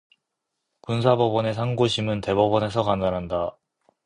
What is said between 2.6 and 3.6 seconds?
관할한다.